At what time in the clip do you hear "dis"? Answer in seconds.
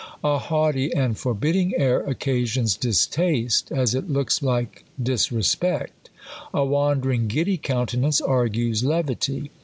2.75-3.05